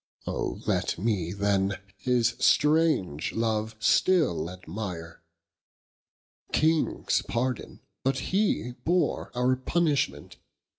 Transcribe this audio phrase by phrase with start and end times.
[0.25, 5.21] Oh let mee then, his strange love still admire:
[6.51, 10.37] Kings pardon, but he bore our punishment.